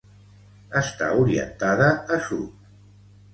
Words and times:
Està 0.79 1.09
orientada 1.25 1.91
a 2.17 2.21
sud. 2.31 2.67